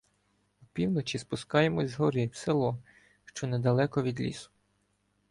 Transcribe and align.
Опівночі 0.63 1.17
спускаємося 1.19 1.87
з 1.93 1.99
гори 1.99 2.27
в 2.27 2.35
село, 2.35 2.77
що 3.25 3.47
недалеко 3.47 4.03
від 4.03 4.19
лісу. 4.21 4.49